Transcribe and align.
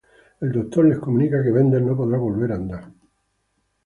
El 0.45 0.53
doctor 0.53 0.85
les 0.87 1.01
comunica 1.03 1.41
que 1.47 1.53
Bender 1.57 1.81
no 1.89 1.97
podrá 1.99 2.21
volver 2.25 2.51
a 2.55 2.57
a 2.57 2.63
andar. 2.63 2.81